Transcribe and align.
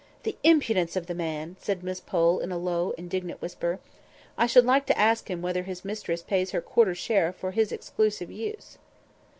"The 0.23 0.35
impudence 0.43 0.95
of 0.95 1.05
the 1.05 1.13
man!" 1.13 1.57
said 1.59 1.83
Miss 1.83 1.99
Pole, 1.99 2.39
in 2.39 2.51
a 2.51 2.57
low 2.57 2.89
indignant 2.97 3.39
whisper. 3.39 3.77
"I 4.35 4.47
should 4.47 4.65
like 4.65 4.87
to 4.87 4.97
ask 4.97 5.29
him 5.29 5.43
whether 5.43 5.61
his 5.61 5.85
mistress 5.85 6.23
pays 6.23 6.49
her 6.53 6.59
quarter 6.61 6.95
share 6.95 7.31
for 7.31 7.51
his 7.51 7.71
exclusive 7.71 8.31
use." 8.31 8.79